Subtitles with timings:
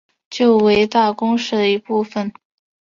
[0.31, 2.33] 旧为大宫市的一部分。